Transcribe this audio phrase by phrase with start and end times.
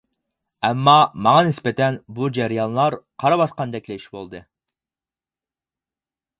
[0.69, 0.95] ئەمما
[1.27, 4.45] ماڭا نىسبەتەن بۇ جەريانلار قارا باسقاندەكلا ئىش بولدى.